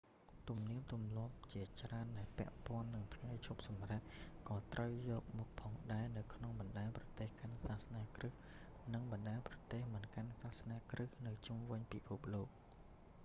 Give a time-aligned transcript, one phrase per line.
[0.47, 4.01] ទំនៀមទម្លាប់ជាច្រើនដែលពាក់ព័ន្ធនឹងថ្ងៃឈប់សម្រាក
[4.49, 5.23] ក៏ត្រូវទទួលយក
[5.59, 8.37] ផងដែរនៅក្នុងបណ្តាប្រទេសកាន់សាសនាគ្រីស្ទ
[8.93, 12.47] និងបណ្តាប្រទេសមិនកាន់សាសនាគ្រីស្ទនៅជុំវិញពិភពលោក